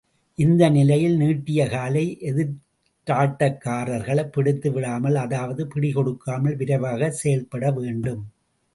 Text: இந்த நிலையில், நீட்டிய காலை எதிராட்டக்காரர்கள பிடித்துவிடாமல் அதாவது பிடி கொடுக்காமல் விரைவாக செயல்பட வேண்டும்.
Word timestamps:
இந்த 0.39 0.63
நிலையில், 0.69 1.17
நீட்டிய 1.17 1.67
காலை 1.67 2.03
எதிராட்டக்காரர்கள 2.29 4.19
பிடித்துவிடாமல் 4.35 5.19
அதாவது 5.25 5.63
பிடி 5.67 5.91
கொடுக்காமல் 5.91 6.55
விரைவாக 6.55 7.11
செயல்பட 7.21 7.63
வேண்டும். 7.71 8.23